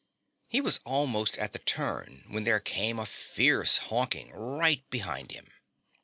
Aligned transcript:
He 0.47 0.61
was 0.61 0.79
almost 0.83 1.37
at 1.37 1.53
the 1.53 1.59
turn 1.59 2.23
when 2.27 2.43
there 2.43 2.59
came 2.59 2.97
a 2.97 3.05
fierce 3.05 3.77
honking 3.77 4.31
right 4.31 4.81
behind 4.89 5.31
him. 5.31 5.53